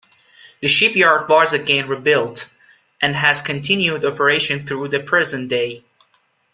[0.61, 2.49] The shipyard was again rebuilt,
[3.03, 5.83] and has continued operation through the present day.